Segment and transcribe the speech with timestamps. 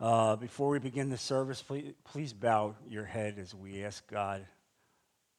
[0.00, 4.46] Uh, before we begin the service, please, please bow your head as we ask God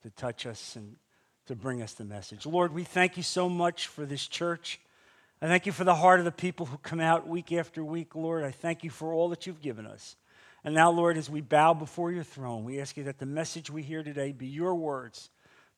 [0.04, 0.98] to touch us and
[1.46, 2.46] to bring us the message.
[2.46, 4.82] Lord, we thank you so much for this church.
[5.42, 8.16] I thank you for the heart of the people who come out week after week,
[8.16, 8.44] Lord.
[8.44, 10.18] I thank you for all that you've given us.
[10.66, 13.70] And now, Lord, as we bow before your throne, we ask you that the message
[13.70, 15.30] we hear today be your words,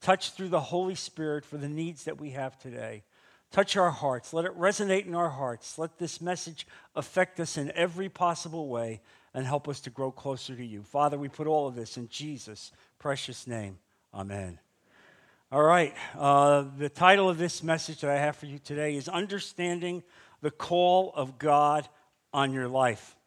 [0.01, 3.03] touched through the Holy Spirit for the needs that we have today.
[3.51, 4.33] Touch our hearts.
[4.33, 5.77] Let it resonate in our hearts.
[5.77, 6.65] Let this message
[6.95, 9.01] affect us in every possible way
[9.33, 10.83] and help us to grow closer to you.
[10.83, 13.77] Father, we put all of this in Jesus' precious name.
[14.13, 14.57] Amen.
[15.51, 15.93] All right.
[16.17, 20.03] Uh, the title of this message that I have for you today is Understanding
[20.41, 21.89] the Call of God
[22.33, 23.17] on Your Life.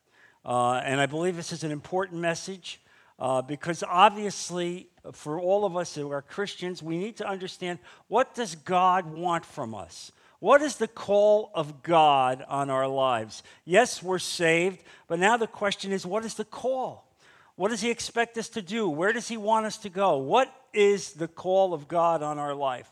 [0.43, 2.81] Uh, and I believe this is an important message
[3.19, 7.79] uh, because obviously, for all of us who are Christians, we need to understand
[8.09, 10.11] what does God want from us?
[10.41, 13.43] What is the call of God on our lives?
[13.65, 17.09] Yes, we're saved, but now the question is what is the call?
[17.57, 18.89] What does He expect us to do?
[18.89, 20.19] Where does He want us to go?
[20.19, 22.91] What is the call of God on our life?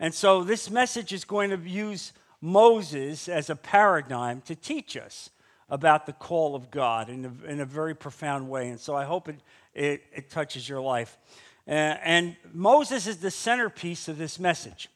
[0.00, 5.30] And so this message is going to use Moses as a paradigm to teach us
[5.70, 8.68] about the call of God in a, in a very profound way.
[8.68, 9.40] And so I hope it,
[9.74, 11.16] it, it touches your life.
[11.66, 14.88] Uh, and Moses is the centerpiece of this message.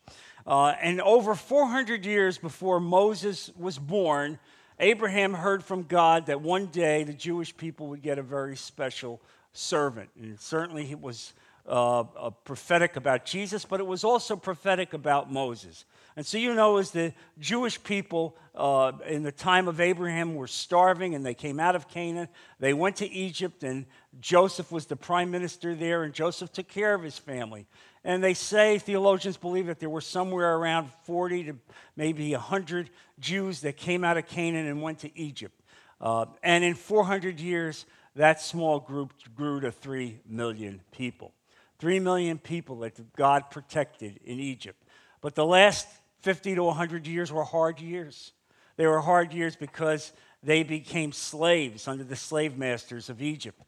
[0.47, 4.39] Uh, and over 400 years before Moses was born,
[4.79, 9.21] Abraham heard from God that one day the Jewish people would get a very special
[9.53, 10.11] servant.
[10.21, 11.33] And certainly it was
[11.69, 12.05] uh,
[12.45, 15.85] prophetic about Jesus, but it was also prophetic about Moses.
[16.17, 20.47] And so you know, as the Jewish people uh, in the time of Abraham were
[20.47, 22.29] starving and they came out of Canaan,
[22.59, 23.85] they went to Egypt, and
[24.19, 27.67] Joseph was the prime minister there, and Joseph took care of his family.
[28.03, 31.57] And they say, theologians believe that there were somewhere around 40 to
[31.97, 35.61] maybe 100 Jews that came out of Canaan and went to Egypt.
[36.01, 41.35] Uh, and in 400 years, that small group grew to 3 million people.
[41.79, 44.83] 3 million people that God protected in Egypt.
[45.21, 45.87] But the last
[46.27, 48.33] 50 to 100 years were hard years.
[48.75, 53.63] They were hard years because they became slaves under the slave masters of Egypt.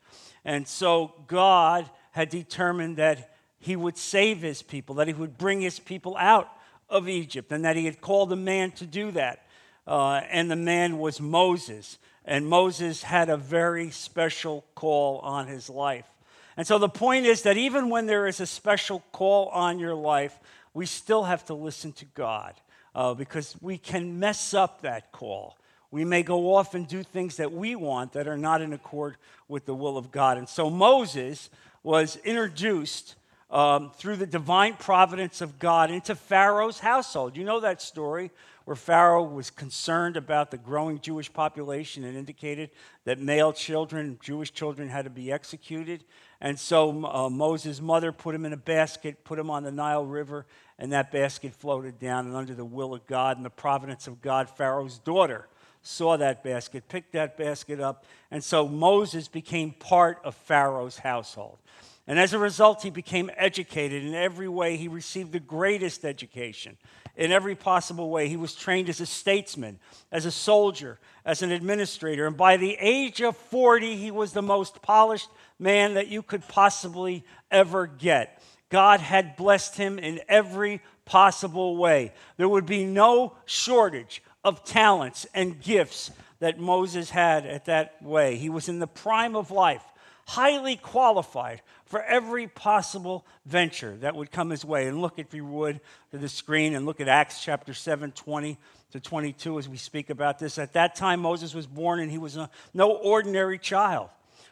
[0.44, 5.60] And so God had determined that he would save his people, that he would bring
[5.60, 6.48] his people out
[6.88, 9.46] of Egypt, and that he had called a man to do that.
[9.86, 12.00] Uh, and the man was Moses.
[12.24, 16.06] And Moses had a very special call on his life.
[16.56, 19.94] And so the point is that even when there is a special call on your
[19.94, 20.36] life,
[20.78, 22.54] we still have to listen to God
[22.94, 25.58] uh, because we can mess up that call.
[25.90, 29.16] We may go off and do things that we want that are not in accord
[29.48, 30.38] with the will of God.
[30.38, 31.50] And so Moses
[31.82, 33.16] was introduced
[33.50, 37.36] um, through the divine providence of God into Pharaoh's household.
[37.36, 38.30] You know that story
[38.64, 42.70] where Pharaoh was concerned about the growing Jewish population and indicated
[43.04, 46.04] that male children, Jewish children, had to be executed.
[46.40, 50.06] And so uh, Moses' mother put him in a basket, put him on the Nile
[50.06, 50.46] River,
[50.78, 52.26] and that basket floated down.
[52.26, 55.48] And under the will of God and the providence of God, Pharaoh's daughter
[55.82, 58.04] saw that basket, picked that basket up.
[58.30, 61.58] And so Moses became part of Pharaoh's household.
[62.08, 64.78] And as a result, he became educated in every way.
[64.78, 66.78] He received the greatest education
[67.16, 68.28] in every possible way.
[68.28, 69.78] He was trained as a statesman,
[70.10, 72.26] as a soldier, as an administrator.
[72.26, 76.48] And by the age of 40, he was the most polished man that you could
[76.48, 78.42] possibly ever get.
[78.70, 82.12] God had blessed him in every possible way.
[82.38, 86.10] There would be no shortage of talents and gifts
[86.40, 88.36] that Moses had at that way.
[88.36, 89.82] He was in the prime of life,
[90.28, 94.86] highly qualified for every possible venture that would come his way.
[94.86, 95.80] And look, if you would,
[96.10, 98.58] to the screen and look at Acts chapter 7 20
[98.92, 100.58] to 22 as we speak about this.
[100.58, 102.38] At that time, Moses was born and he was
[102.74, 104.10] no ordinary child.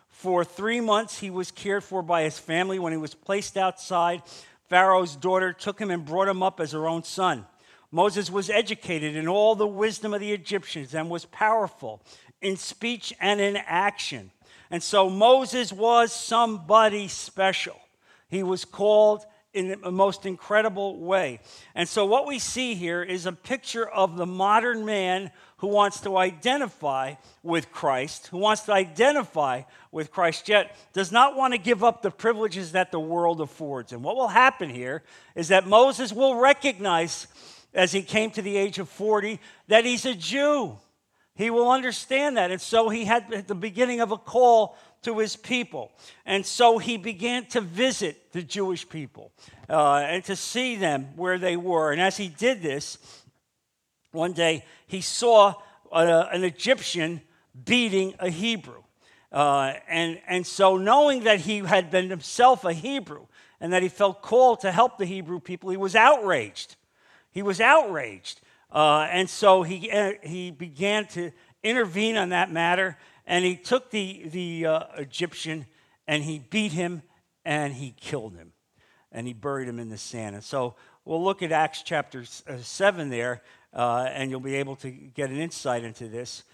[0.08, 2.78] For three months, he was cared for by his family.
[2.78, 4.22] When he was placed outside,
[4.70, 7.44] Pharaoh's daughter took him and brought him up as her own son.
[7.92, 12.00] Moses was educated in all the wisdom of the Egyptians and was powerful
[12.40, 14.30] in speech and in action.
[14.70, 17.78] And so Moses was somebody special.
[18.28, 19.24] He was called
[19.56, 21.40] in the most incredible way.
[21.74, 26.00] And so, what we see here is a picture of the modern man who wants
[26.00, 31.58] to identify with Christ, who wants to identify with Christ, yet does not want to
[31.58, 33.92] give up the privileges that the world affords.
[33.92, 35.02] And what will happen here
[35.34, 37.26] is that Moses will recognize,
[37.72, 40.76] as he came to the age of 40, that he's a Jew.
[41.36, 42.50] He will understand that.
[42.50, 45.92] And so he had at the beginning of a call to his people.
[46.24, 49.30] And so he began to visit the Jewish people
[49.68, 51.92] uh, and to see them where they were.
[51.92, 52.98] And as he did this,
[54.12, 55.54] one day he saw
[55.92, 57.20] a, an Egyptian
[57.64, 58.82] beating a Hebrew.
[59.30, 63.26] Uh, and, and so, knowing that he had been himself a Hebrew
[63.60, 66.76] and that he felt called to help the Hebrew people, he was outraged.
[67.30, 68.40] He was outraged.
[68.70, 71.30] Uh, and so he, uh, he began to
[71.62, 72.96] intervene on that matter,
[73.26, 75.66] and he took the, the uh, Egyptian
[76.06, 77.02] and he beat him
[77.44, 78.52] and he killed him.
[79.10, 80.34] And he buried him in the sand.
[80.34, 80.74] And so
[81.04, 83.42] we'll look at Acts chapter uh, 7 there,
[83.72, 86.44] uh, and you'll be able to get an insight into this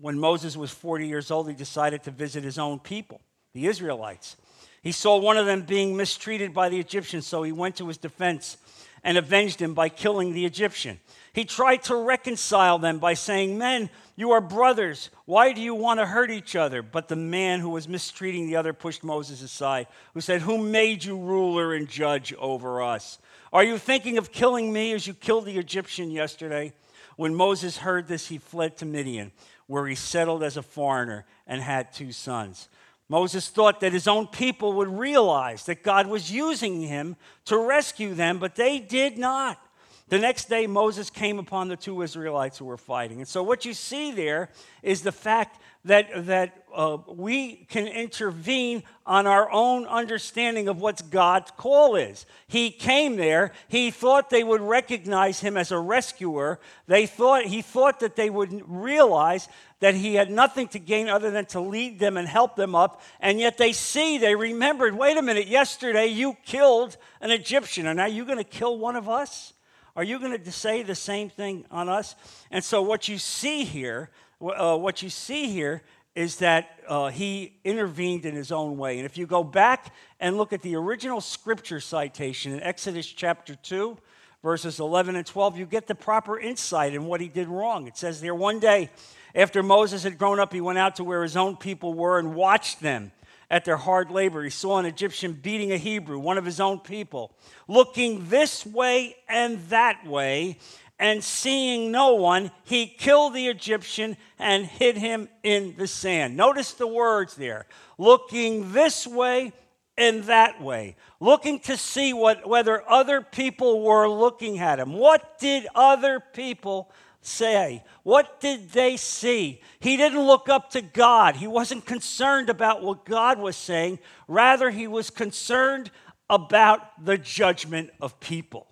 [0.00, 3.20] when Moses was 40 years old, he decided to visit his own people,
[3.54, 4.36] the Israelites.
[4.82, 7.98] He saw one of them being mistreated by the Egyptians, so he went to his
[7.98, 8.56] defense
[9.04, 11.00] and avenged him by killing the Egyptian.
[11.32, 15.10] He tried to reconcile them by saying, Men, you are brothers.
[15.24, 16.82] Why do you want to hurt each other?
[16.82, 21.04] But the man who was mistreating the other pushed Moses aside, who said, Who made
[21.04, 23.18] you ruler and judge over us?
[23.52, 26.72] Are you thinking of killing me as you killed the Egyptian yesterday?
[27.16, 29.32] When Moses heard this, he fled to Midian
[29.66, 32.68] where he settled as a foreigner and had two sons.
[33.12, 38.14] Moses thought that his own people would realize that God was using him to rescue
[38.14, 39.60] them, but they did not.
[40.08, 43.18] The next day, Moses came upon the two Israelites who were fighting.
[43.18, 44.48] And so, what you see there
[44.82, 51.10] is the fact that, that uh, we can intervene on our own understanding of what
[51.10, 52.26] God's call is.
[52.48, 53.52] He came there.
[53.68, 56.60] He thought they would recognize him as a rescuer.
[56.86, 59.48] They thought, he thought that they would realize
[59.80, 63.02] that he had nothing to gain other than to lead them and help them up.
[63.20, 67.96] And yet they see, they remembered wait a minute, yesterday you killed an Egyptian, and
[67.96, 69.52] now you're going to kill one of us?
[69.94, 72.14] Are you going to say the same thing on us?
[72.50, 74.10] And so, what you see here
[74.42, 75.82] uh, what you see here
[76.14, 78.98] is that uh, he intervened in his own way.
[78.98, 83.54] And if you go back and look at the original scripture citation in Exodus chapter
[83.54, 83.96] 2,
[84.42, 87.86] verses 11 and 12, you get the proper insight in what he did wrong.
[87.86, 88.90] It says there, one day
[89.34, 92.34] after Moses had grown up, he went out to where his own people were and
[92.34, 93.12] watched them
[93.50, 94.42] at their hard labor.
[94.42, 97.32] He saw an Egyptian beating a Hebrew, one of his own people,
[97.68, 100.58] looking this way and that way
[101.02, 106.36] and seeing no one, he killed the Egyptian and hid him in the sand.
[106.36, 107.66] Notice the words there
[107.98, 109.52] looking this way
[109.98, 114.92] and that way, looking to see what, whether other people were looking at him.
[114.92, 117.82] What did other people say?
[118.04, 119.60] What did they see?
[119.80, 121.34] He didn't look up to God.
[121.34, 123.98] He wasn't concerned about what God was saying.
[124.28, 125.90] Rather, he was concerned
[126.30, 128.71] about the judgment of people.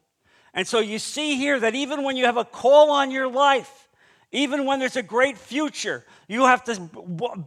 [0.55, 3.88] And so you see here that even when you have a call on your life,
[4.32, 6.81] even when there's a great future, you have to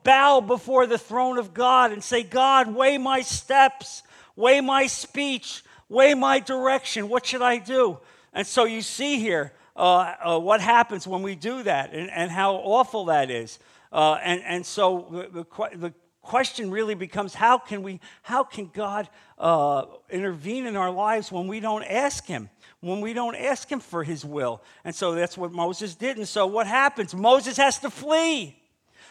[0.03, 4.03] bow before the throne of God and say, God, weigh my steps,
[4.35, 7.07] weigh my speech, weigh my direction.
[7.07, 7.99] What should I do?
[8.33, 12.29] And so you see here uh, uh, what happens when we do that and, and
[12.29, 13.59] how awful that is.
[13.91, 18.69] Uh, and, and so the, the, the question really becomes how can we how can
[18.73, 22.49] god uh, intervene in our lives when we don't ask him
[22.83, 24.61] when we don't ask him for his will.
[24.83, 26.17] And so that's what Moses did.
[26.17, 27.15] And so what happens?
[27.15, 28.59] Moses has to flee.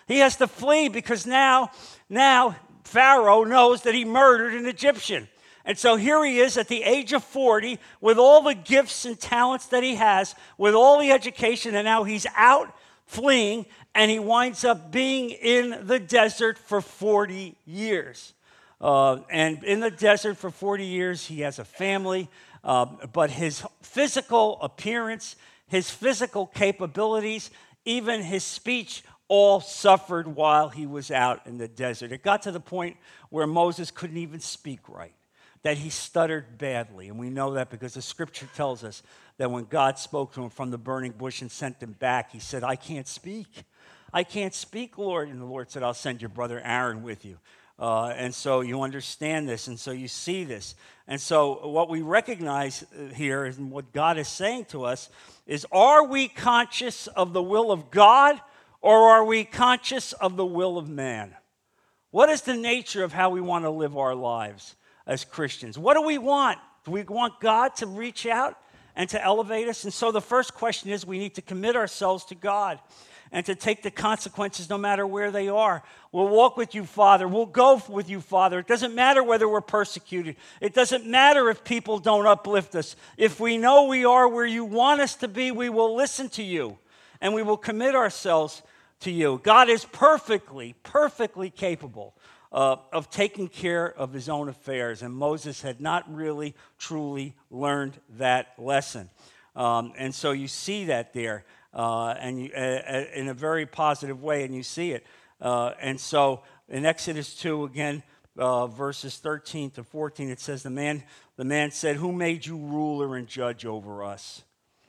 [0.06, 1.70] He has to flee because now,
[2.10, 2.54] now
[2.84, 5.26] Pharaoh knows that he murdered an Egyptian.
[5.64, 9.18] And so here he is at the age of 40 with all the gifts and
[9.18, 12.74] talents that he has, with all the education, and now he's out
[13.06, 13.64] fleeing
[13.94, 18.32] and he winds up being in the desert for 40 years.
[18.81, 22.28] Uh, and in the desert for 40 years, he has a family.
[22.64, 25.36] Um, but his physical appearance,
[25.67, 27.50] his physical capabilities,
[27.84, 32.12] even his speech all suffered while he was out in the desert.
[32.12, 32.96] It got to the point
[33.31, 35.14] where Moses couldn't even speak right,
[35.62, 37.08] that he stuttered badly.
[37.08, 39.02] And we know that because the scripture tells us
[39.38, 42.38] that when God spoke to him from the burning bush and sent him back, he
[42.38, 43.64] said, I can't speak.
[44.12, 45.28] I can't speak, Lord.
[45.28, 47.38] And the Lord said, I'll send your brother Aaron with you.
[47.78, 50.74] Uh, and so you understand this, and so you see this.
[51.08, 55.10] And so, what we recognize uh, here and what God is saying to us
[55.46, 58.40] is are we conscious of the will of God
[58.82, 61.34] or are we conscious of the will of man?
[62.10, 64.76] What is the nature of how we want to live our lives
[65.06, 65.78] as Christians?
[65.78, 66.58] What do we want?
[66.84, 68.58] Do we want God to reach out
[68.94, 69.84] and to elevate us?
[69.84, 72.78] And so, the first question is we need to commit ourselves to God
[73.32, 75.82] and to take the consequences no matter where they are.
[76.12, 77.27] We'll walk with you, Father.
[77.27, 78.58] We'll go with you, Father.
[78.58, 82.94] It doesn't matter whether we're persecuted, it doesn't matter if people don't uplift us.
[83.17, 86.43] If we know we are where you want us to be, we will listen to
[86.43, 86.79] you
[87.20, 88.62] and we will commit ourselves
[89.01, 89.41] to you.
[89.43, 92.15] God is perfectly, perfectly capable.
[92.55, 95.01] Uh, of taking care of his own affairs.
[95.01, 99.08] And Moses had not really, truly learned that lesson.
[99.56, 101.46] Um, and so you see that there.
[101.74, 105.06] Uh, and you, in a very positive way, and you see it.
[105.41, 108.02] Uh, and so in Exodus 2, again,
[108.38, 111.02] uh, verses 13 to 14, it says, the man,
[111.36, 114.43] the man said, Who made you ruler and judge over us?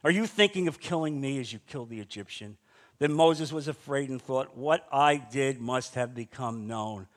[0.04, 2.58] Are you thinking of killing me as you killed the Egyptian?
[3.00, 7.08] Then Moses was afraid and thought, What I did must have become known.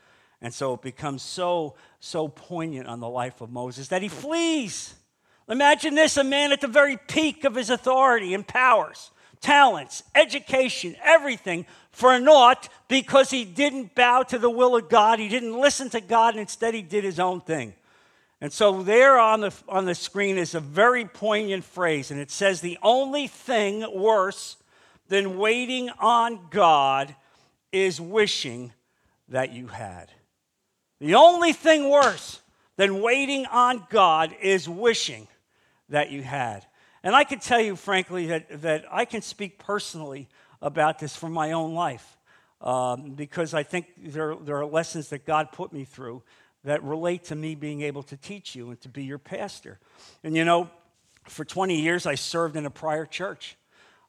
[0.41, 4.95] And so it becomes so, so poignant on the life of Moses that he flees.
[5.49, 9.11] Imagine this a man at the very peak of his authority and powers,
[9.47, 15.21] talents, education, everything for naught because he didn't bow to the will of God.
[15.21, 17.73] He didn't listen to God, and instead he did his own thing.
[18.41, 22.33] And so there on the, on the screen is a very poignant phrase, and it
[22.33, 24.57] says, The only thing worse
[25.07, 27.15] than waiting on God
[27.71, 28.73] is wishing
[29.29, 30.11] that you had.
[30.99, 32.41] The only thing worse
[32.77, 35.29] than waiting on God is wishing
[35.89, 36.67] that you had.
[37.07, 40.27] And I can tell you, frankly, that, that I can speak personally
[40.61, 42.17] about this from my own life
[42.61, 46.25] um, because I think there, there are lessons that God put me through
[46.65, 49.79] that relate to me being able to teach you and to be your pastor.
[50.25, 50.69] And you know,
[51.29, 53.57] for 20 years, I served in a prior church,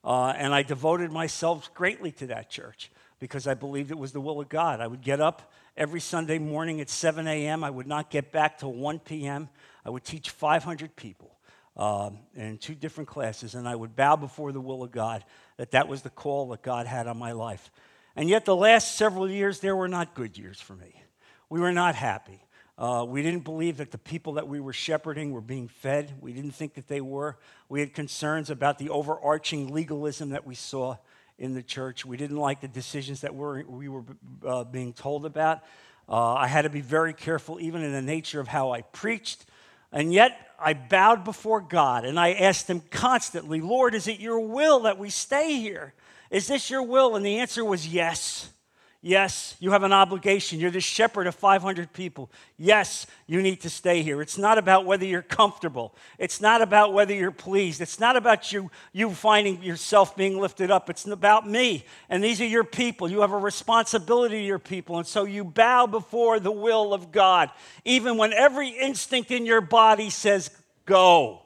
[0.02, 2.90] uh, and I devoted myself greatly to that church
[3.20, 4.80] because I believed it was the will of God.
[4.80, 8.58] I would get up every Sunday morning at 7 a.m., I would not get back
[8.58, 9.50] till 1 p.m.
[9.84, 11.37] I would teach 500 people.
[11.78, 15.24] Um, in two different classes, and I would bow before the will of God
[15.58, 17.70] that that was the call that God had on my life.
[18.16, 21.04] And yet, the last several years, there were not good years for me.
[21.48, 22.42] We were not happy.
[22.76, 26.14] Uh, we didn't believe that the people that we were shepherding were being fed.
[26.20, 27.36] We didn't think that they were.
[27.68, 30.96] We had concerns about the overarching legalism that we saw
[31.38, 32.04] in the church.
[32.04, 34.04] We didn't like the decisions that we're, we were
[34.46, 35.62] uh, being told about.
[36.08, 39.44] Uh, I had to be very careful, even in the nature of how I preached.
[39.92, 44.40] And yet, I bowed before God and I asked Him constantly, Lord, is it your
[44.40, 45.94] will that we stay here?
[46.30, 47.14] Is this your will?
[47.14, 48.50] And the answer was yes.
[49.08, 50.60] Yes, you have an obligation.
[50.60, 52.30] You're the shepherd of 500 people.
[52.58, 54.20] Yes, you need to stay here.
[54.20, 55.94] It's not about whether you're comfortable.
[56.18, 57.80] It's not about whether you're pleased.
[57.80, 60.90] It's not about you, you finding yourself being lifted up.
[60.90, 61.86] It's about me.
[62.10, 63.10] And these are your people.
[63.10, 64.98] You have a responsibility to your people.
[64.98, 67.50] And so you bow before the will of God,
[67.86, 70.50] even when every instinct in your body says,
[70.84, 71.40] go.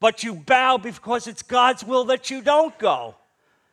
[0.00, 3.14] But you bow because it's God's will that you don't go.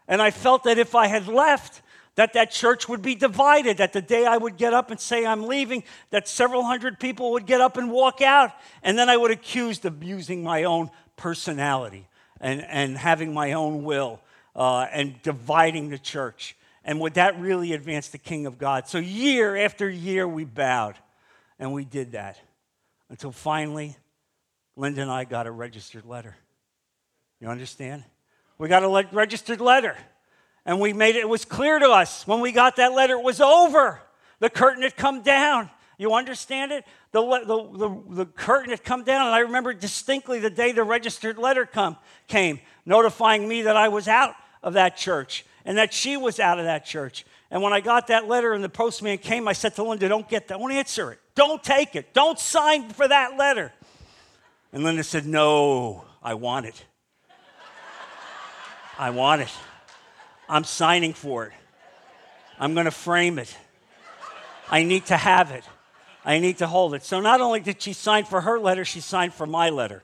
[0.07, 1.81] And I felt that if I had left,
[2.15, 5.25] that that church would be divided, that the day I would get up and say
[5.25, 9.17] I'm leaving, that several hundred people would get up and walk out, and then I
[9.17, 12.07] would accused of using my own personality
[12.39, 14.21] and, and having my own will
[14.55, 16.55] uh, and dividing the church.
[16.83, 18.87] And would that really advance the king of God?
[18.87, 20.95] So, year after year, we bowed,
[21.59, 22.39] and we did that
[23.09, 23.95] until finally,
[24.75, 26.35] Linda and I got a registered letter.
[27.41, 28.03] You understand?
[28.57, 29.97] We got a registered letter.
[30.65, 33.23] And we made it, it was clear to us when we got that letter, it
[33.23, 34.01] was over.
[34.39, 35.69] The curtain had come down.
[35.97, 36.85] You understand it?
[37.11, 40.83] The, the, the, the, curtain had come down, and I remember distinctly the day the
[40.83, 41.95] registered letter come,
[42.27, 46.59] came, notifying me that I was out of that church and that she was out
[46.59, 47.25] of that church.
[47.49, 50.27] And when I got that letter and the postman came, I said to Linda, Don't
[50.27, 53.71] get that, don't answer it, don't take it, don't sign for that letter.
[54.73, 56.83] And Linda said, No, I want it.
[58.97, 59.51] I want it.
[60.47, 61.53] I'm signing for it.
[62.59, 63.55] I'm going to frame it.
[64.69, 65.63] I need to have it.
[66.23, 67.03] I need to hold it.
[67.03, 70.01] So not only did she sign for her letter, she signed for my letter.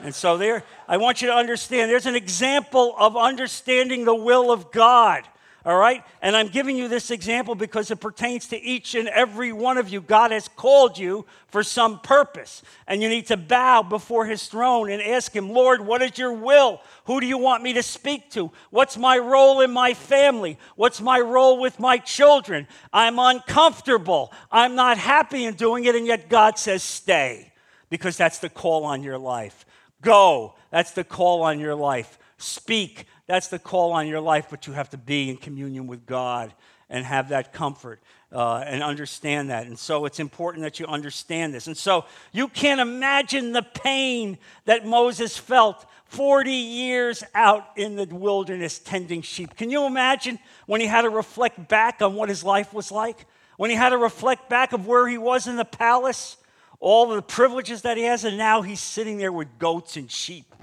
[0.00, 4.50] And so there, I want you to understand there's an example of understanding the will
[4.50, 5.22] of God.
[5.64, 6.04] All right?
[6.20, 9.88] And I'm giving you this example because it pertains to each and every one of
[9.88, 10.00] you.
[10.00, 12.62] God has called you for some purpose.
[12.88, 16.32] And you need to bow before his throne and ask him, Lord, what is your
[16.32, 16.80] will?
[17.04, 18.50] Who do you want me to speak to?
[18.70, 20.58] What's my role in my family?
[20.74, 22.66] What's my role with my children?
[22.92, 24.32] I'm uncomfortable.
[24.50, 25.94] I'm not happy in doing it.
[25.94, 27.52] And yet God says, stay
[27.88, 29.64] because that's the call on your life.
[30.00, 30.54] Go.
[30.70, 32.18] That's the call on your life.
[32.38, 36.04] Speak that's the call on your life, but you have to be in communion with
[36.04, 36.52] God
[36.90, 37.98] and have that comfort
[38.30, 39.66] uh, and understand that.
[39.66, 41.66] And so it's important that you understand this.
[41.66, 44.36] And so you can't imagine the pain
[44.66, 49.56] that Moses felt 40 years out in the wilderness tending sheep.
[49.56, 53.24] Can you imagine when he had to reflect back on what his life was like?
[53.56, 56.36] When he had to reflect back of where he was in the palace,
[56.80, 60.54] all the privileges that he has, and now he's sitting there with goats and sheep.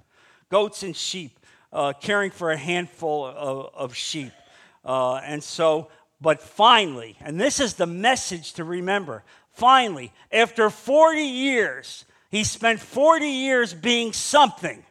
[0.52, 1.39] Goats and sheep
[1.72, 4.32] uh, caring for a handful of, of sheep.
[4.84, 5.90] Uh, and so,
[6.22, 9.24] but finally, and this is the message to remember
[9.60, 14.84] finally, after 40 years, he spent 40 years being something.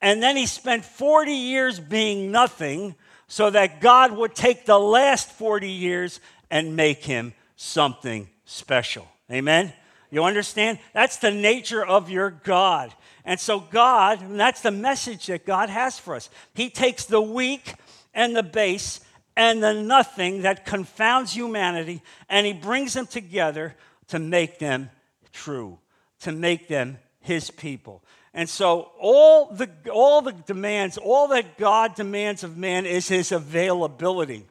[0.00, 2.96] And then he spent 40 years being nothing
[3.28, 6.20] so that God would take the last 40 years
[6.50, 9.06] and make him something special.
[9.30, 9.72] Amen?
[10.10, 10.78] You understand?
[10.94, 12.94] That's the nature of your God.
[13.24, 16.30] And so, God, and that's the message that God has for us.
[16.54, 17.74] He takes the weak
[18.14, 19.00] and the base
[19.36, 23.76] and the nothing that confounds humanity, and He brings them together
[24.08, 24.90] to make them
[25.32, 25.78] true,
[26.20, 28.02] to make them His people.
[28.34, 33.32] And so all the, all the demands, all that God demands of man is his
[33.32, 34.44] availability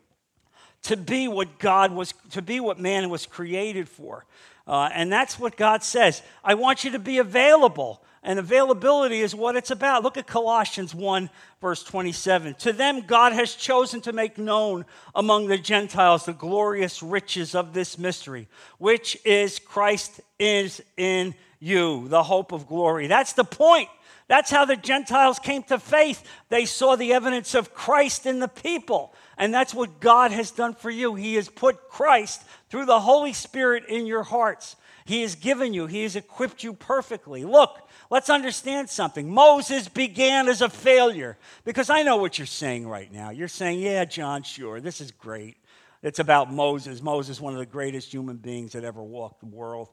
[0.84, 4.26] to be what God was, to be what man was created for.
[4.68, 6.22] Uh, and that's what God says.
[6.44, 8.02] I want you to be available.
[8.24, 10.04] And availability is what it's about.
[10.04, 11.30] Look at Colossians 1,
[11.62, 12.56] verse 27.
[12.56, 14.84] To them, God has chosen to make known
[15.16, 22.10] among the Gentiles the glorious riches of this mystery, which is Christ is in you,
[22.10, 23.08] the hope of glory.
[23.08, 23.88] That's the point.
[24.28, 26.24] That's how the Gentiles came to faith.
[26.50, 29.14] They saw the evidence of Christ in the people.
[29.38, 31.16] And that's what God has done for you.
[31.16, 34.76] He has put Christ through the Holy Spirit in your hearts.
[35.06, 37.46] He has given you, He has equipped you perfectly.
[37.46, 37.80] Look,
[38.10, 39.34] let's understand something.
[39.34, 43.30] Moses began as a failure because I know what you're saying right now.
[43.30, 45.56] You're saying, yeah, John, sure, this is great.
[46.04, 47.02] It's about Moses.
[47.02, 49.88] Moses, one of the greatest human beings that ever walked the world.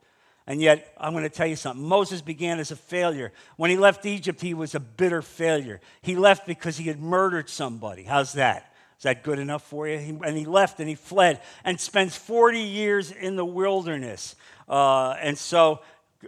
[0.46, 1.86] And yet, I'm going to tell you something.
[1.86, 3.32] Moses began as a failure.
[3.56, 5.80] When he left Egypt, he was a bitter failure.
[6.02, 8.02] He left because he had murdered somebody.
[8.02, 8.70] How's that?
[8.98, 10.20] Is that good enough for you?
[10.22, 14.36] And he left and he fled and spends 40 years in the wilderness.
[14.68, 15.80] Uh, and so,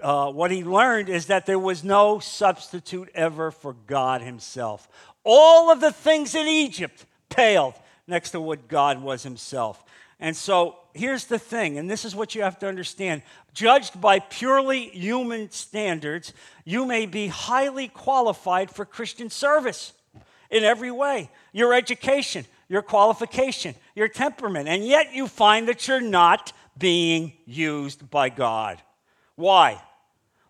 [0.02, 4.88] uh, what he learned is that there was no substitute ever for God Himself.
[5.24, 7.74] All of the things in Egypt paled
[8.06, 9.82] next to what God was Himself.
[10.18, 14.18] And so, here's the thing, and this is what you have to understand judged by
[14.18, 16.32] purely human standards,
[16.64, 19.92] you may be highly qualified for Christian service
[20.50, 26.00] in every way your education, your qualification, your temperament, and yet you find that you're
[26.00, 28.80] not being used by God.
[29.36, 29.80] Why?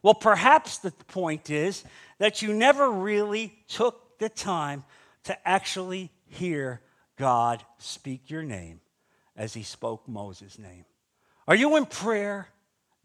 [0.02, 1.84] Well, perhaps the point is
[2.18, 4.84] that you never really took the time
[5.24, 6.80] to actually hear
[7.16, 8.80] God speak your name
[9.36, 10.84] as he spoke Moses' name.
[11.46, 12.48] Are you in prayer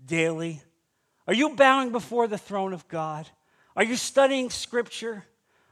[0.03, 0.61] daily?
[1.27, 3.27] Are you bowing before the throne of God?
[3.75, 5.23] Are you studying scripture?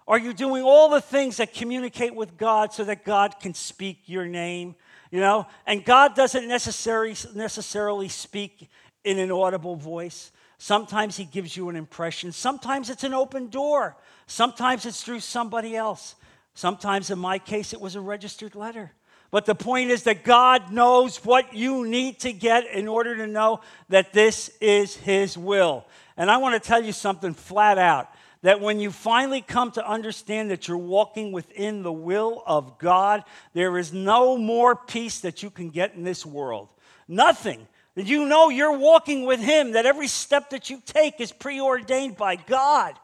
[0.07, 4.03] Are you doing all the things that communicate with God so that God can speak
[4.05, 4.75] your name?
[5.11, 8.69] You know, and God doesn't necessarily, necessarily speak
[9.03, 10.31] in an audible voice.
[10.57, 12.31] Sometimes He gives you an impression.
[12.31, 13.97] Sometimes it's an open door.
[14.27, 16.15] Sometimes it's through somebody else.
[16.53, 18.91] Sometimes, in my case, it was a registered letter.
[19.31, 23.27] But the point is that God knows what you need to get in order to
[23.27, 25.85] know that this is His will.
[26.17, 28.09] And I want to tell you something flat out
[28.41, 33.23] that when you finally come to understand that you're walking within the will of God,
[33.53, 36.69] there is no more peace that you can get in this world.
[37.07, 37.67] Nothing.
[37.95, 42.37] You know you're walking with Him, that every step that you take is preordained by
[42.37, 42.95] God.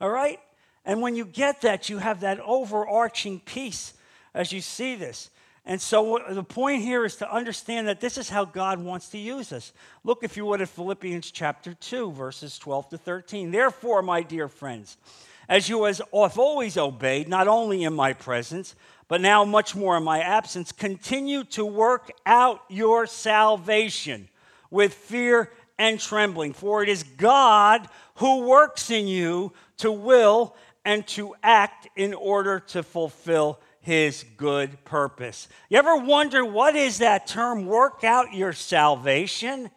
[0.00, 0.40] All right?
[0.84, 3.94] And when you get that, you have that overarching peace
[4.34, 5.30] as you see this.
[5.64, 9.18] And so the point here is to understand that this is how God wants to
[9.18, 9.72] use us.
[10.02, 13.52] Look, if you would, at Philippians chapter 2, verses 12 to 13.
[13.52, 14.96] Therefore, my dear friends,
[15.48, 18.74] as you have always obeyed, not only in my presence,
[19.06, 24.28] but now much more in my absence, continue to work out your salvation
[24.70, 26.54] with fear and trembling.
[26.54, 32.58] For it is God who works in you to will and to act in order
[32.58, 35.48] to fulfill his good purpose.
[35.68, 39.70] You ever wonder what is that term, work out your salvation?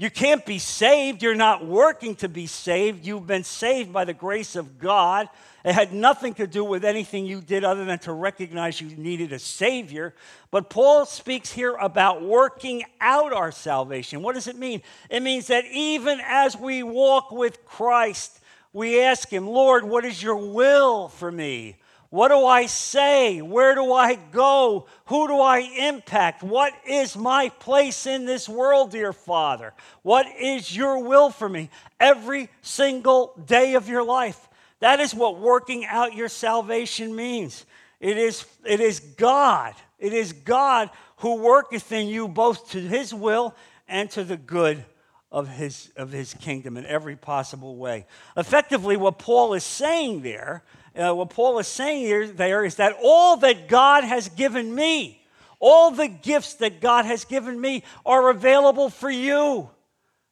[0.00, 1.24] You can't be saved.
[1.24, 3.04] You're not working to be saved.
[3.04, 5.28] You've been saved by the grace of God.
[5.64, 9.32] It had nothing to do with anything you did other than to recognize you needed
[9.32, 10.14] a Savior.
[10.52, 14.22] But Paul speaks here about working out our salvation.
[14.22, 14.82] What does it mean?
[15.10, 18.38] It means that even as we walk with Christ,
[18.72, 21.76] we ask Him, Lord, what is your will for me?
[22.10, 23.42] What do I say?
[23.42, 24.86] Where do I go?
[25.06, 26.42] Who do I impact?
[26.42, 29.74] What is my place in this world, dear Father?
[30.02, 31.68] What is your will for me
[32.00, 34.48] every single day of your life?
[34.80, 37.66] That is what working out your salvation means.
[38.00, 39.74] It is, it is God.
[39.98, 43.54] It is God who worketh in you both to his will
[43.86, 44.84] and to the good
[45.30, 48.06] of his, of his kingdom in every possible way.
[48.36, 50.62] Effectively, what Paul is saying there
[50.96, 55.22] uh, what Paul is saying here, there is that all that God has given me,
[55.60, 59.70] all the gifts that God has given me are available for you.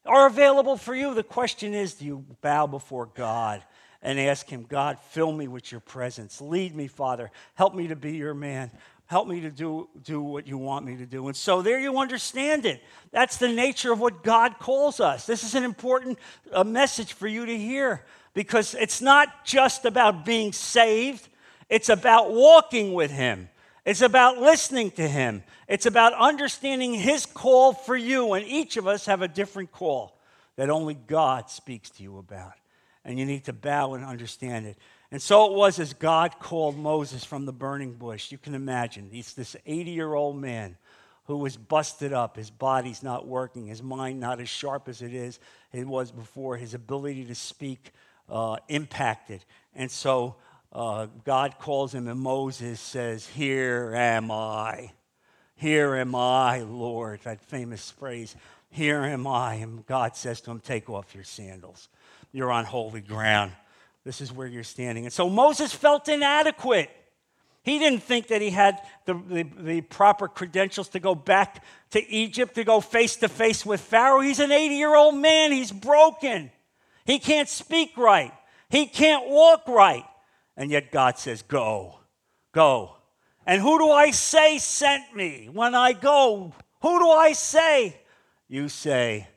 [0.04, 1.14] Are available for you.
[1.14, 3.64] The question is do you bow before God
[4.02, 6.40] and ask Him, God, fill me with your presence.
[6.40, 7.30] Lead me, Father.
[7.54, 8.70] Help me to be your man.
[9.06, 11.28] Help me to do, do what you want me to do.
[11.28, 12.82] And so there you understand it.
[13.12, 15.26] That's the nature of what God calls us.
[15.26, 16.18] This is an important
[16.52, 18.04] uh, message for you to hear
[18.36, 21.26] because it's not just about being saved,
[21.70, 23.48] it's about walking with Him.
[23.86, 25.42] It's about listening to Him.
[25.68, 28.34] It's about understanding His call for you.
[28.34, 30.18] And each of us have a different call
[30.56, 32.52] that only God speaks to you about.
[33.06, 34.76] And you need to bow and understand it.
[35.10, 38.30] And so it was as God called Moses from the burning bush.
[38.30, 39.08] You can imagine.
[39.10, 40.76] He's this 80 year old man
[41.24, 42.36] who was busted up.
[42.36, 45.40] His body's not working, his mind not as sharp as it is
[45.72, 47.92] it was before, his ability to speak
[48.28, 49.44] uh, impacted.
[49.74, 50.36] And so
[50.72, 54.92] uh, God calls him, and Moses says, Here am I.
[55.54, 57.20] Here am I, Lord.
[57.24, 58.36] That famous phrase,
[58.70, 59.54] Here am I.
[59.54, 61.88] And God says to him, Take off your sandals.
[62.32, 63.52] You're on holy ground.
[64.04, 65.04] This is where you're standing.
[65.04, 66.90] And so Moses felt inadequate.
[67.62, 72.08] He didn't think that he had the, the, the, proper credentials to go back to
[72.08, 74.20] Egypt, to go face to face with Pharaoh.
[74.20, 75.50] He's an 80 year old man.
[75.50, 76.52] He's broken.
[77.06, 78.32] He can't speak right.
[78.68, 80.04] He can't walk right.
[80.56, 82.00] And yet God says, Go,
[82.52, 82.96] go.
[83.46, 86.52] And who do I say sent me when I go?
[86.82, 87.96] Who do I say?
[88.48, 89.28] You say,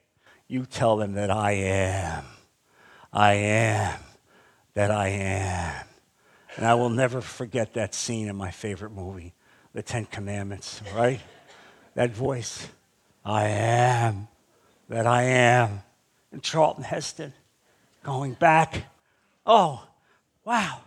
[0.48, 2.26] You tell them that I am.
[3.14, 4.00] I am
[4.74, 5.86] that I am.
[6.58, 9.34] And I will never forget that scene in my favorite movie,
[9.74, 11.22] The Ten Commandments, right?
[11.96, 12.68] that voice,
[13.26, 14.28] I am
[14.88, 15.84] that I am.
[16.32, 17.34] And Charlton Heston
[18.10, 18.86] going back.
[19.46, 19.86] Oh,
[20.44, 20.80] wow.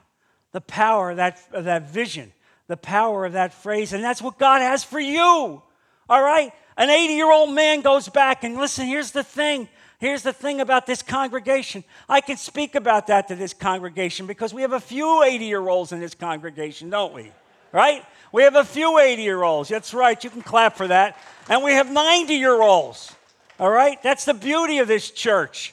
[0.51, 2.33] The power of that, of that vision,
[2.67, 3.93] the power of that phrase.
[3.93, 5.63] And that's what God has for you.
[6.09, 6.53] All right?
[6.77, 9.69] An 80 year old man goes back, and listen, here's the thing
[10.03, 11.85] Here's the thing about this congregation.
[12.09, 15.69] I can speak about that to this congregation because we have a few 80 year
[15.69, 17.31] olds in this congregation, don't we?
[17.71, 18.05] Right?
[18.33, 19.69] We have a few 80 year olds.
[19.69, 20.23] That's right.
[20.25, 21.17] You can clap for that.
[21.49, 23.15] And we have 90 year olds.
[23.61, 24.03] All right?
[24.03, 25.73] That's the beauty of this church.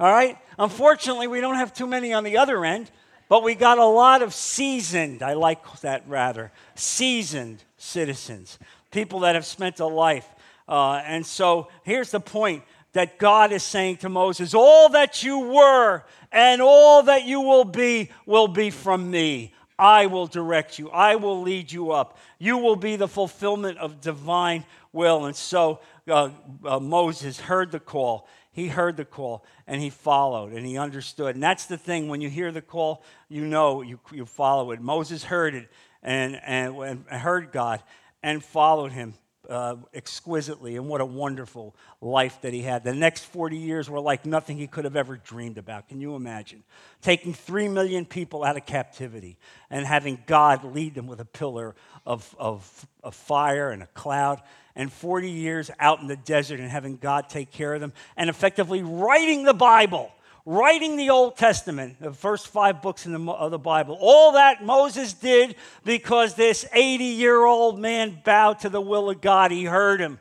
[0.00, 0.38] All right?
[0.58, 2.90] Unfortunately, we don't have too many on the other end,
[3.28, 8.58] but we got a lot of seasoned, I like that rather, seasoned citizens,
[8.90, 10.26] people that have spent a life.
[10.66, 15.38] Uh, and so here's the point that God is saying to Moses, All that you
[15.38, 19.52] were and all that you will be will be from me.
[19.78, 22.18] I will direct you, I will lead you up.
[22.38, 25.26] You will be the fulfillment of divine will.
[25.26, 26.30] And so uh,
[26.64, 28.26] uh, Moses heard the call.
[28.52, 31.34] He heard the call and he followed and he understood.
[31.34, 34.80] And that's the thing when you hear the call, you know you, you follow it.
[34.80, 35.68] Moses heard it
[36.02, 37.82] and, and, and heard God
[38.22, 39.14] and followed him
[39.50, 42.84] uh, exquisitely, and what a wonderful life that he had.
[42.84, 45.88] The next 40 years were like nothing he could have ever dreamed about.
[45.88, 46.62] Can you imagine?
[47.02, 51.74] Taking three million people out of captivity and having God lead them with a pillar
[52.06, 54.40] of, of, of fire and a cloud,
[54.80, 58.30] and 40 years out in the desert and having God take care of them, and
[58.30, 60.10] effectively writing the Bible
[60.46, 63.96] writing the Old Testament, the first five books in the, of the Bible.
[64.00, 69.20] All that Moses did because this 80 year old man bowed to the will of
[69.20, 69.50] God.
[69.50, 70.18] He heard him.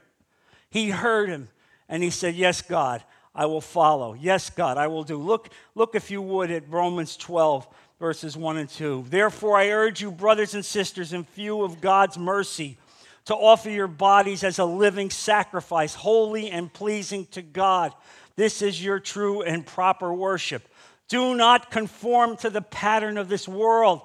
[0.70, 1.48] He heard him.
[1.88, 3.02] And he said, Yes, God,
[3.34, 4.14] I will follow.
[4.14, 5.18] Yes, God, I will do.
[5.18, 7.68] Look, look if you would at Romans 12,
[7.98, 9.06] verses 1 and 2.
[9.10, 12.78] Therefore, I urge you, brothers and sisters, in view of God's mercy,
[13.30, 17.94] to offer your bodies as a living sacrifice, holy and pleasing to God.
[18.36, 20.68] This is your true and proper worship.
[21.10, 24.02] Do not conform to the pattern of this world,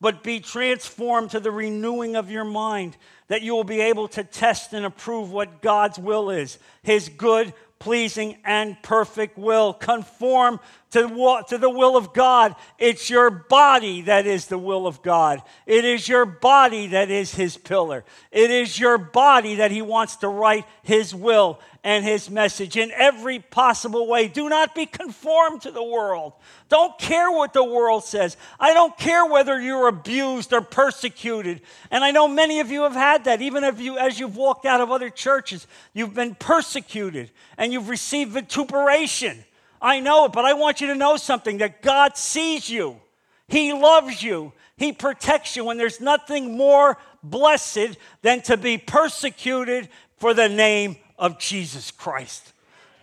[0.00, 4.22] but be transformed to the renewing of your mind, that you will be able to
[4.22, 9.72] test and approve what God's will is, his good, pleasing, and perfect will.
[9.72, 12.56] Conform to, to the will of God.
[12.78, 15.42] It's your body that is the will of God.
[15.66, 18.04] It is your body that is his pillar.
[18.32, 22.90] It is your body that he wants to write his will and his message in
[22.92, 24.28] every possible way.
[24.28, 26.32] Do not be conformed to the world.
[26.68, 28.36] Don't care what the world says.
[28.58, 31.60] I don't care whether you're abused or persecuted.
[31.90, 33.40] And I know many of you have had that.
[33.42, 37.88] Even if you, as you've walked out of other churches, you've been persecuted and you've
[37.88, 39.44] received vituperation.
[39.80, 43.00] I know it, but I want you to know something that God sees you.
[43.48, 44.52] He loves you.
[44.76, 45.70] He protects you.
[45.70, 49.88] And there's nothing more blessed than to be persecuted
[50.18, 52.52] for the name of Jesus Christ.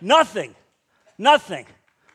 [0.00, 0.54] Nothing.
[1.18, 1.66] Nothing.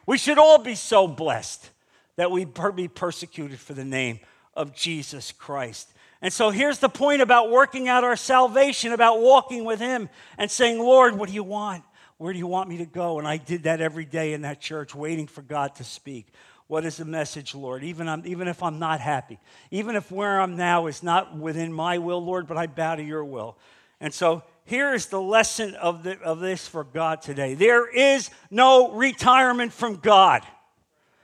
[0.06, 1.70] We should all be so blessed
[2.16, 2.46] that we
[2.76, 4.20] be persecuted for the name
[4.54, 5.92] of Jesus Christ.
[6.22, 10.52] And so here's the point about working out our salvation, about walking with Him and
[10.52, 11.84] saying, Lord, what do you want?
[12.22, 13.18] Where do you want me to go?
[13.18, 16.28] And I did that every day in that church, waiting for God to speak
[16.68, 17.84] What is the message, Lord?
[17.84, 19.40] Even, I'm, even if I'm not happy,
[19.72, 23.02] even if where I'm now is not within my will, Lord, but I bow to
[23.02, 23.58] your will.
[24.00, 28.30] And so here is the lesson of, the, of this for God today there is
[28.52, 30.44] no retirement from God.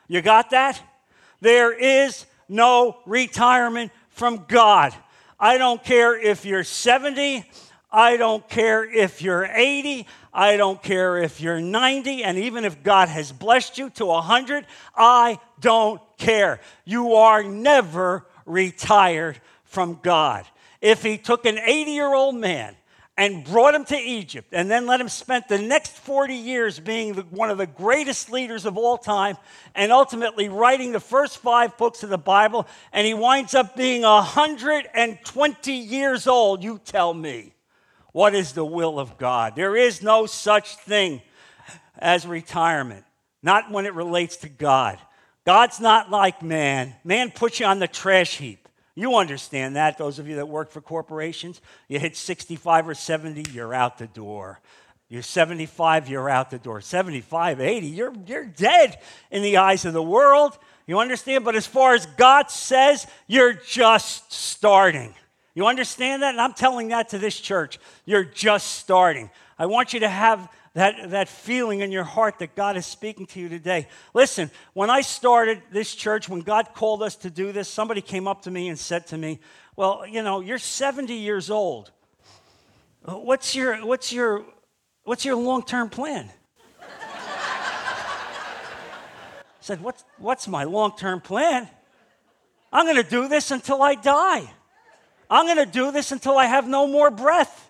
[0.08, 0.82] You got that?
[1.42, 4.96] There is no retirement from God.
[5.40, 7.46] I don't care if you're 70,
[7.92, 10.08] I don't care if you're 80,
[10.38, 14.68] I don't care if you're 90, and even if God has blessed you to 100,
[14.96, 16.60] I don't care.
[16.86, 20.46] You are never retired from God.
[20.80, 22.76] If He took an 80 year old man
[23.18, 27.14] and brought him to Egypt, and then let him spend the next 40 years being
[27.14, 29.38] the, one of the greatest leaders of all time,
[29.74, 34.04] and ultimately writing the first five books of the Bible, and he winds up being
[34.04, 36.64] 120 years old.
[36.64, 37.56] You tell me,
[38.18, 39.56] what is the will of God?
[39.56, 41.22] There is no such thing
[42.00, 43.06] as retirement,
[43.44, 44.98] not when it relates to God.
[45.46, 46.96] God's not like man.
[47.04, 48.68] Man puts you on the trash heap.
[48.96, 51.62] You understand that, those of you that work for corporations.
[51.88, 54.62] You hit 65 or 70, you're out the door.
[55.10, 56.82] You're 75, you're out the door.
[56.82, 58.98] 75, 80, you're, you're dead
[59.30, 60.58] in the eyes of the world.
[60.88, 61.46] You understand?
[61.46, 65.14] But as far as God says, you're just starting.
[65.58, 66.36] You understand that?
[66.36, 67.80] And I'm telling that to this church.
[68.06, 69.32] You're just starting.
[69.58, 73.26] I want you to have that, that feeling in your heart that God is speaking
[73.26, 73.88] to you today.
[74.14, 78.28] Listen, when I started this church, when God called us to do this, somebody came
[78.28, 79.40] up to me and said to me,
[79.76, 81.90] Well, you know, you're 70 years old.
[83.02, 84.46] What's your, what's your,
[85.06, 86.30] what's your long term plan?
[86.80, 86.88] I
[89.62, 91.68] said, What's, what's my long term plan?
[92.72, 94.52] I'm going to do this until I die.
[95.30, 97.70] I'm going to do this until I have no more breath.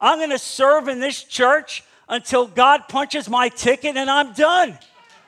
[0.00, 4.78] I'm going to serve in this church until God punches my ticket and I'm done.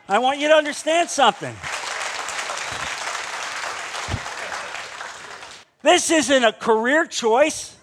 [0.09, 1.55] I want you to understand something.
[5.83, 7.77] This isn't a career choice.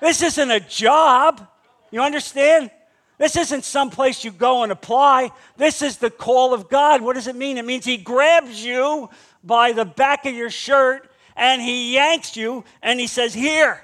[0.00, 1.46] This isn't a job.
[1.90, 2.70] You understand?
[3.18, 5.30] This isn't some place you go and apply.
[5.56, 7.00] This is the call of God.
[7.00, 7.58] What does it mean?
[7.58, 9.08] It means He grabs you
[9.42, 13.80] by the back of your shirt and He yanks you and He says, Here,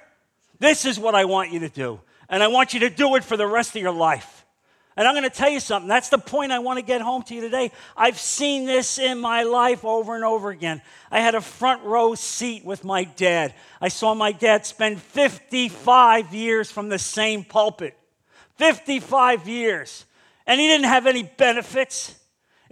[0.59, 2.01] this is what I want you to do
[2.33, 4.47] and I want you to do it for the rest of your life.
[4.97, 5.89] And I'm going to tell you something.
[5.89, 7.71] That's the point I want to get home to you today.
[7.95, 10.81] I've seen this in my life over and over again.
[11.11, 13.55] I had a front row seat with my dad.
[13.83, 17.99] I saw my dad spend 55 years from the same pulpit.
[18.57, 20.07] 55 years.
[20.47, 22.15] And he didn't have any benefits.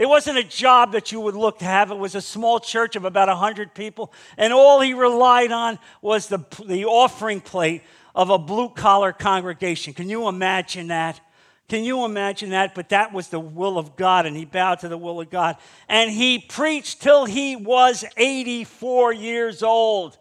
[0.01, 1.91] It wasn't a job that you would look to have.
[1.91, 4.15] It was a small church of about 100 people.
[4.39, 7.83] And all he relied on was the, the offering plate
[8.15, 9.93] of a blue collar congregation.
[9.93, 11.21] Can you imagine that?
[11.69, 12.75] Can you imagine that?
[12.75, 15.59] But that was the will of God, and he bowed to the will of God.
[15.87, 20.17] And he preached till he was 84 years old.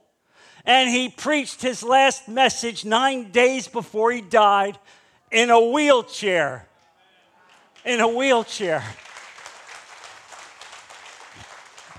[0.66, 4.78] And he preached his last message nine days before he died
[5.32, 6.68] in a wheelchair.
[7.86, 8.84] In a wheelchair.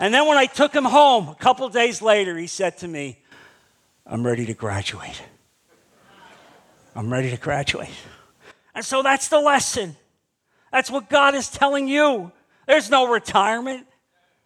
[0.01, 3.19] And then when I took him home a couple days later, he said to me,
[4.07, 5.23] I'm ready to graduate.
[6.97, 7.91] I'm ready to graduate.
[8.75, 9.95] And so that's the lesson.
[10.73, 12.33] That's what God is telling you.
[12.67, 13.87] There's no retirement,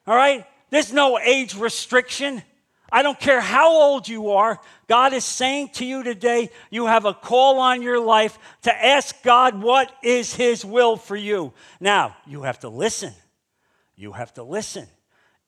[0.08, 0.44] all right?
[0.70, 2.42] There's no age restriction.
[2.90, 4.58] I don't care how old you are.
[4.88, 9.22] God is saying to you today, you have a call on your life to ask
[9.22, 11.52] God what is His will for you.
[11.78, 13.12] Now, you have to listen.
[13.94, 14.88] You have to listen.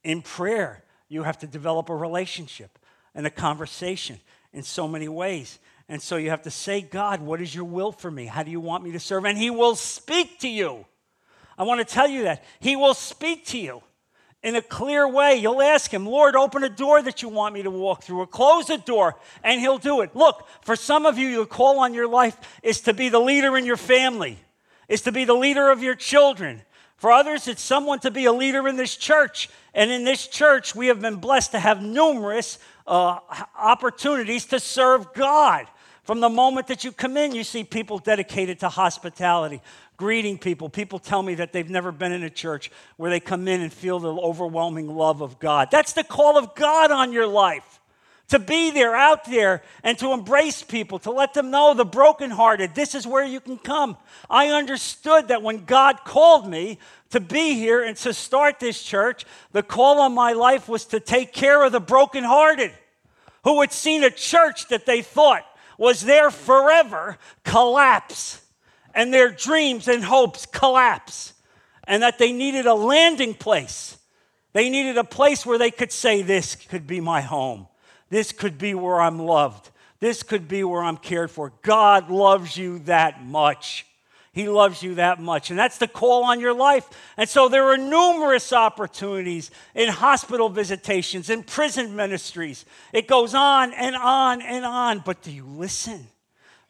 [0.06, 2.78] In prayer, you have to develop a relationship
[3.12, 4.20] and a conversation
[4.52, 5.58] in so many ways.
[5.88, 8.26] And so you have to say, God, what is your will for me?
[8.26, 9.24] How do you want me to serve?
[9.24, 10.86] And He will speak to you.
[11.58, 12.44] I want to tell you that.
[12.60, 13.82] He will speak to you
[14.44, 15.34] in a clear way.
[15.34, 18.28] You'll ask Him, Lord, open a door that you want me to walk through, or
[18.28, 20.14] close a door, and He'll do it.
[20.14, 23.56] Look, for some of you, your call on your life is to be the leader
[23.56, 24.38] in your family,
[24.88, 26.62] is to be the leader of your children.
[26.96, 29.50] For others, it's someone to be a leader in this church.
[29.74, 33.18] And in this church, we have been blessed to have numerous uh,
[33.58, 35.66] opportunities to serve God.
[36.04, 39.60] From the moment that you come in, you see people dedicated to hospitality,
[39.96, 40.68] greeting people.
[40.68, 43.72] People tell me that they've never been in a church where they come in and
[43.72, 45.68] feel the overwhelming love of God.
[45.70, 47.75] That's the call of God on your life.
[48.30, 52.74] To be there, out there, and to embrace people, to let them know the brokenhearted,
[52.74, 53.96] this is where you can come.
[54.28, 56.78] I understood that when God called me
[57.10, 60.98] to be here and to start this church, the call on my life was to
[60.98, 62.72] take care of the brokenhearted
[63.44, 65.46] who had seen a church that they thought
[65.78, 68.42] was there forever collapse
[68.92, 71.32] and their dreams and hopes collapse.
[71.88, 73.96] and that they needed a landing place.
[74.52, 77.68] They needed a place where they could say, This could be my home.
[78.08, 79.70] This could be where I'm loved.
[80.00, 81.52] This could be where I'm cared for.
[81.62, 83.86] God loves you that much.
[84.32, 85.48] He loves you that much.
[85.48, 86.86] And that's the call on your life.
[87.16, 92.66] And so there are numerous opportunities in hospital visitations, in prison ministries.
[92.92, 94.98] It goes on and on and on.
[94.98, 96.06] But do you listen?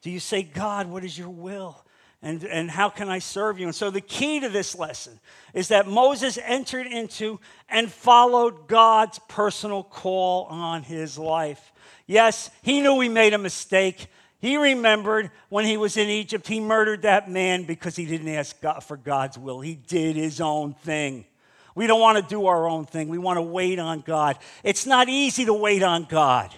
[0.03, 1.85] Do you say, God, what is your will?
[2.23, 3.67] And, and how can I serve you?
[3.67, 5.21] And so the key to this lesson
[5.55, 11.73] is that Moses entered into and followed God's personal call on his life.
[12.07, 14.09] Yes, he knew he made a mistake.
[14.41, 18.61] He remembered when he was in Egypt, he murdered that man because he didn't ask
[18.61, 19.61] God for God's will.
[19.61, 21.27] He did his own thing.
[21.75, 23.09] We don't want to do our own thing.
[23.09, 24.39] We want to wait on God.
[24.65, 26.55] It's not easy to wait on God.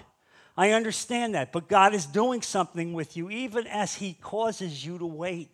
[0.59, 4.99] I understand that, but God is doing something with you even as He causes you
[4.99, 5.51] to wait.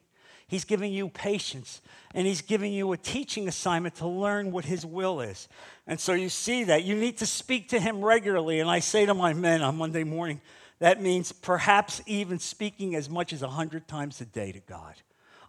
[0.49, 1.83] He's giving you patience
[2.15, 5.47] and He's giving you a teaching assignment to learn what His will is.
[5.87, 6.85] And so you see that.
[6.85, 8.61] You need to speak to Him regularly.
[8.61, 10.41] And I say to my men on Monday morning,
[10.79, 14.95] that means perhaps even speaking as much as 100 times a day to God.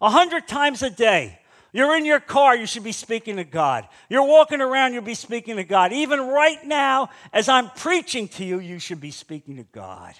[0.00, 1.40] 100 times a day.
[1.76, 3.86] You're in your car, you should be speaking to God.
[4.08, 5.92] You're walking around, you'll be speaking to God.
[5.92, 10.14] Even right now, as I'm preaching to you, you should be speaking to God.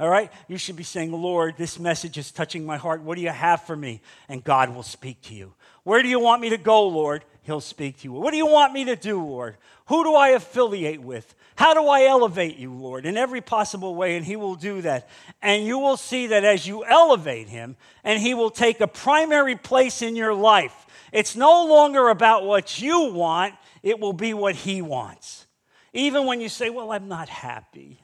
[0.00, 0.32] All right?
[0.48, 3.02] You should be saying, Lord, this message is touching my heart.
[3.02, 4.00] What do you have for me?
[4.30, 5.52] And God will speak to you.
[5.84, 7.22] Where do you want me to go, Lord?
[7.42, 8.12] He'll speak to you.
[8.12, 9.58] What do you want me to do, Lord?
[9.86, 11.34] Who do I affiliate with?
[11.54, 13.04] How do I elevate you, Lord?
[13.04, 15.06] In every possible way, and He will do that.
[15.42, 19.56] And you will see that as you elevate Him, and He will take a primary
[19.56, 24.54] place in your life, it's no longer about what you want, it will be what
[24.54, 25.46] He wants.
[25.92, 28.00] Even when you say, Well, I'm not happy.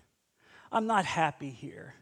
[0.71, 1.95] I'm not happy here.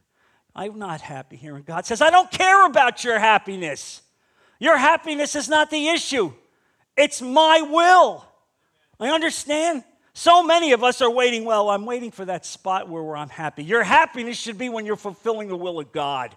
[0.55, 1.57] I'm not happy here.
[1.57, 4.03] And God says, I don't care about your happiness.
[4.59, 6.33] Your happiness is not the issue,
[6.97, 8.25] it's my will.
[9.01, 9.85] I understand.
[10.17, 13.65] So many of us are waiting, well, I'm waiting for that spot where I'm happy.
[13.65, 16.37] Your happiness should be when you're fulfilling the will of God.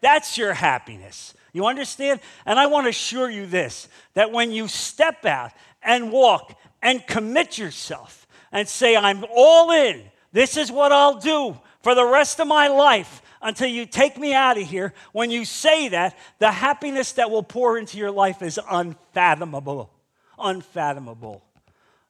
[0.00, 1.34] That's your happiness.
[1.52, 2.20] You understand?
[2.44, 5.50] And I want to assure you this that when you step out
[5.82, 10.04] and walk and commit yourself and say, I'm all in,
[10.36, 14.34] this is what I'll do for the rest of my life until you take me
[14.34, 18.42] out of here, when you say that, the happiness that will pour into your life
[18.42, 19.90] is unfathomable.
[20.38, 21.42] Unfathomable.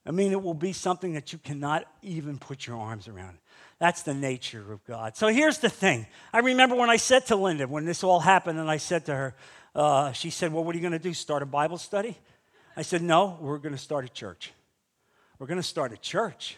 [0.04, 3.38] I mean, it will be something that you cannot even put your arms around.
[3.78, 5.16] That's the nature of God.
[5.16, 6.08] So here's the thing.
[6.32, 9.14] I remember when I said to Linda, when this all happened, and I said to
[9.14, 9.36] her,
[9.72, 11.14] uh, she said, Well, what are you going to do?
[11.14, 12.18] Start a Bible study?
[12.76, 14.52] I said, No, we're going to start a church.
[15.38, 16.56] We're going to start a church.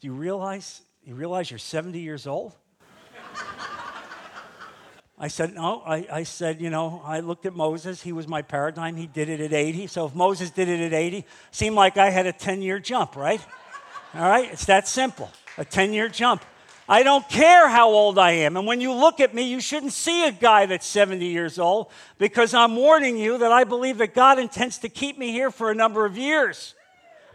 [0.00, 0.80] Do you realize?
[1.04, 2.54] You realize you're 70 years old?
[5.18, 5.82] I said, no.
[5.86, 8.02] I, I said, you know, I looked at Moses.
[8.02, 8.96] He was my paradigm.
[8.96, 9.86] He did it at 80.
[9.86, 13.14] So if Moses did it at 80, seemed like I had a 10 year jump,
[13.14, 13.40] right?
[14.14, 14.52] All right?
[14.52, 16.44] It's that simple a 10 year jump.
[16.88, 18.56] I don't care how old I am.
[18.56, 21.90] And when you look at me, you shouldn't see a guy that's 70 years old
[22.18, 25.70] because I'm warning you that I believe that God intends to keep me here for
[25.70, 26.74] a number of years.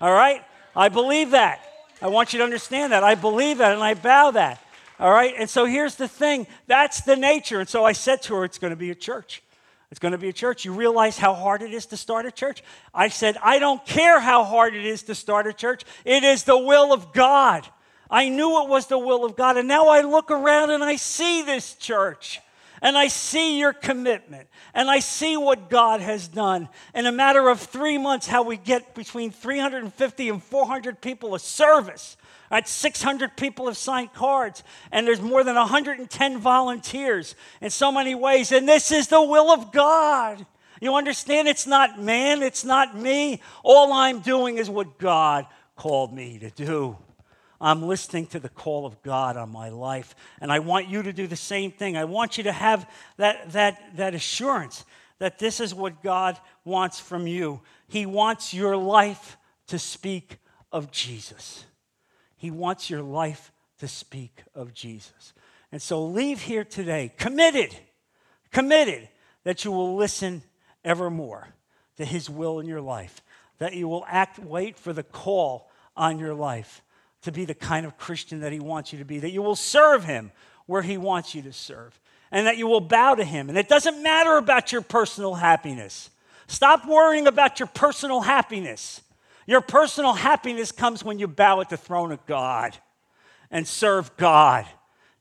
[0.01, 0.43] All right?
[0.75, 1.61] I believe that.
[2.01, 3.03] I want you to understand that.
[3.03, 4.61] I believe that and I bow that.
[4.99, 5.33] All right?
[5.37, 7.59] And so here's the thing that's the nature.
[7.59, 9.43] And so I said to her, it's going to be a church.
[9.89, 10.65] It's going to be a church.
[10.65, 12.61] You realize how hard it is to start a church?
[12.93, 15.83] I said, I don't care how hard it is to start a church.
[16.03, 17.67] It is the will of God.
[18.09, 19.57] I knew it was the will of God.
[19.57, 22.41] And now I look around and I see this church.
[22.81, 24.47] And I see your commitment.
[24.73, 26.69] And I see what God has done.
[26.93, 31.39] In a matter of three months, how we get between 350 and 400 people a
[31.39, 32.17] service
[32.49, 38.15] Right, 600 people have signed cards, and there's more than 110 volunteers in so many
[38.15, 38.53] ways.
[38.53, 40.45] And this is the will of God.
[40.79, 41.49] You understand?
[41.49, 43.41] It's not man, it's not me.
[43.63, 46.97] All I'm doing is what God called me to do.
[47.59, 51.13] I'm listening to the call of God on my life, and I want you to
[51.13, 51.97] do the same thing.
[51.97, 54.85] I want you to have that, that, that assurance
[55.19, 57.61] that this is what God wants from you.
[57.87, 60.37] He wants your life to speak
[60.71, 61.65] of Jesus.
[62.35, 65.33] He wants your life to speak of Jesus.
[65.71, 67.75] And so leave here today committed,
[68.51, 69.09] committed
[69.43, 70.43] that you will listen
[70.85, 71.49] evermore
[71.97, 73.21] to His will in your life,
[73.57, 76.83] that you will act, wait for the call on your life
[77.27, 79.55] to be the kind of Christian that He wants you to be, that you will
[79.55, 80.31] serve Him
[80.65, 81.99] where He wants you to serve,
[82.31, 83.49] and that you will bow to Him.
[83.49, 86.09] And it doesn't matter about your personal happiness.
[86.47, 89.01] Stop worrying about your personal happiness.
[89.45, 92.77] Your personal happiness comes when you bow at the throne of God
[93.51, 94.65] and serve God.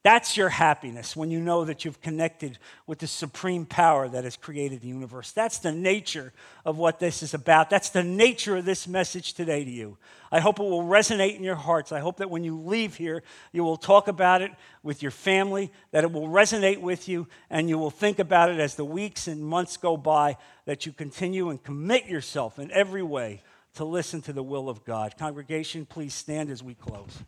[0.06, 4.36] That's your happiness when you know that you've connected with the supreme power that has
[4.36, 5.32] created the universe.
[5.32, 6.32] That's the nature
[6.64, 7.70] of what this is about.
[7.70, 9.98] That's the nature of this message today to you.
[10.30, 11.90] I hope it will resonate in your hearts.
[11.90, 14.52] I hope that when you leave here, you will talk about it
[14.84, 18.60] with your family, that it will resonate with you, and you will think about it
[18.60, 20.36] as the weeks and months go by,
[20.66, 23.42] that you continue and commit yourself in every way
[23.74, 25.16] to listen to the will of God.
[25.18, 27.24] Congregation, please stand as we close.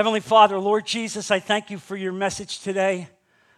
[0.00, 3.10] Heavenly Father, Lord Jesus, I thank you for your message today.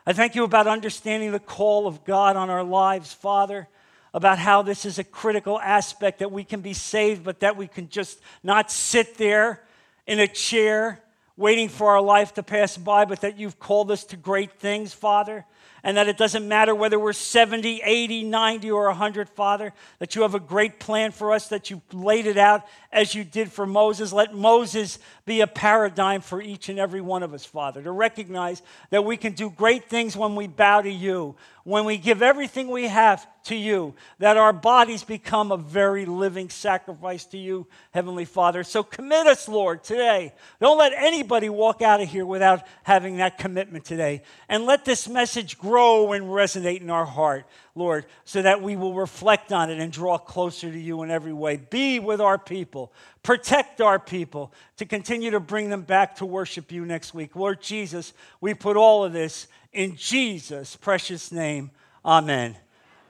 [0.04, 3.68] I thank you about understanding the call of God on our lives, Father,
[4.12, 7.68] about how this is a critical aspect that we can be saved, but that we
[7.68, 9.62] can just not sit there
[10.04, 11.00] in a chair
[11.36, 14.92] waiting for our life to pass by, but that you've called us to great things,
[14.92, 15.46] Father
[15.84, 20.22] and that it doesn't matter whether we're 70, 80, 90, or 100, Father, that you
[20.22, 23.66] have a great plan for us, that you laid it out as you did for
[23.66, 24.12] Moses.
[24.12, 28.62] Let Moses be a paradigm for each and every one of us, Father, to recognize
[28.90, 32.68] that we can do great things when we bow to you, when we give everything
[32.68, 38.24] we have to you, that our bodies become a very living sacrifice to you, Heavenly
[38.24, 38.64] Father.
[38.64, 40.32] So commit us, Lord, today.
[40.60, 44.22] Don't let anybody walk out of here without having that commitment today.
[44.48, 48.94] And let this message grow and resonate in our heart, Lord, so that we will
[48.94, 51.56] reflect on it and draw closer to you in every way.
[51.56, 52.92] Be with our people,
[53.22, 57.36] protect our people to continue to bring them back to worship you next week.
[57.36, 61.70] Lord Jesus, we put all of this in Jesus' precious name.
[62.04, 62.56] Amen.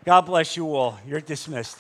[0.05, 0.99] God bless you all.
[1.07, 1.79] You're dismissed.